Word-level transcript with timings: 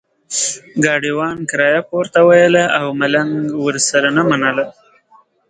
ګاډیوان 0.83 1.37
کرایه 1.49 1.81
پورته 1.89 2.19
ویله 2.27 2.63
او 2.79 2.87
ملنګ 2.99 3.35
ورسره 3.65 4.07
نه 4.17 4.23
منله. 4.29 4.65